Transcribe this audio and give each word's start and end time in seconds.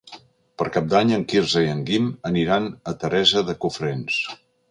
Per 0.61 0.65
Cap 0.77 0.87
d'Any 0.93 1.11
en 1.17 1.25
Quirze 1.33 1.61
i 1.65 1.69
en 1.75 1.83
Guim 1.89 2.09
aniran 2.31 2.67
a 2.93 2.97
Teresa 3.05 3.47
de 3.51 3.57
Cofrents. 3.67 4.19